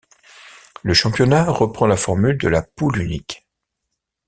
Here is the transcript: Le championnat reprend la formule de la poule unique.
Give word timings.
Le 0.81 0.95
championnat 0.95 1.43
reprend 1.43 1.85
la 1.85 1.95
formule 1.95 2.39
de 2.39 2.47
la 2.47 2.63
poule 2.63 3.03
unique. 3.03 3.45